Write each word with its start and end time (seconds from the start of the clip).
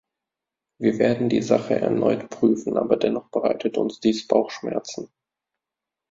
Wir 0.79 0.97
werden 0.97 1.29
die 1.29 1.43
Sache 1.43 1.75
erneut 1.75 2.31
prüfen, 2.31 2.75
aber 2.75 2.97
dennoch 2.97 3.29
bereitet 3.29 3.77
uns 3.77 3.99
dies 3.99 4.27
Bauchschmerzen. 4.27 5.11